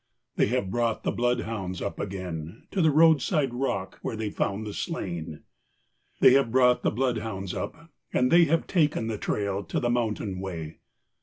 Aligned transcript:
They 0.35 0.47
have 0.47 0.71
brought 0.71 1.03
the 1.03 1.11
bloodhounds 1.11 1.79
up 1.79 1.99
again 1.99 2.63
To 2.71 2.81
the 2.81 2.89
roadside 2.89 3.53
rock 3.53 3.99
where 4.01 4.15
they 4.15 4.31
found 4.31 4.65
the 4.65 4.73
slain. 4.73 5.43
They 6.21 6.33
have 6.33 6.49
brought 6.51 6.81
the 6.81 6.89
bloodhounds 6.89 7.53
up, 7.53 7.91
and 8.11 8.31
they 8.31 8.45
Have 8.45 8.65
taken 8.65 9.05
the 9.05 9.19
trail 9.19 9.63
to 9.65 9.79
the 9.79 9.91
mountain 9.91 10.39
way. 10.39 10.79